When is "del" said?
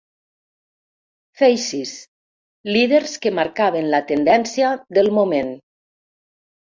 4.99-5.11